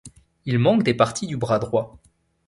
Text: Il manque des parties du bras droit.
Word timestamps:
Il 0.45 0.57
manque 0.57 0.81
des 0.81 0.95
parties 0.95 1.27
du 1.27 1.37
bras 1.37 1.59
droit. 1.59 1.99